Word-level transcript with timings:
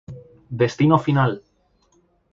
destino 0.59 0.97
final 0.97 1.31